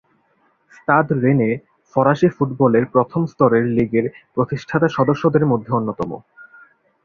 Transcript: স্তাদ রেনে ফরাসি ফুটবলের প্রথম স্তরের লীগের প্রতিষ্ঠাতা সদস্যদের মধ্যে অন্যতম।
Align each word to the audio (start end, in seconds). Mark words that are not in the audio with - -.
স্তাদ 0.71 1.07
রেনে 1.23 1.49
ফরাসি 1.95 2.27
ফুটবলের 2.29 2.85
প্রথম 2.85 3.21
স্তরের 3.25 3.65
লীগের 3.67 4.05
প্রতিষ্ঠাতা 4.35 4.87
সদস্যদের 4.87 5.43
মধ্যে 5.45 5.71
অন্যতম। 5.73 6.11